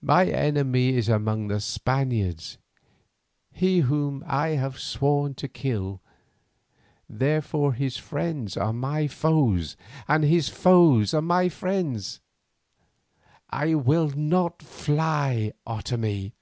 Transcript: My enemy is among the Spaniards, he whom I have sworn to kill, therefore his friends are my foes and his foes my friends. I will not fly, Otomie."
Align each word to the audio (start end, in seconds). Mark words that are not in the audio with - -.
My 0.00 0.26
enemy 0.26 0.88
is 0.88 1.08
among 1.08 1.46
the 1.46 1.60
Spaniards, 1.60 2.58
he 3.52 3.78
whom 3.78 4.24
I 4.26 4.56
have 4.58 4.76
sworn 4.80 5.34
to 5.34 5.46
kill, 5.46 6.00
therefore 7.08 7.72
his 7.74 7.96
friends 7.96 8.56
are 8.56 8.72
my 8.72 9.06
foes 9.06 9.76
and 10.08 10.24
his 10.24 10.48
foes 10.48 11.14
my 11.14 11.48
friends. 11.48 12.20
I 13.50 13.74
will 13.76 14.10
not 14.10 14.64
fly, 14.64 15.52
Otomie." 15.64 16.32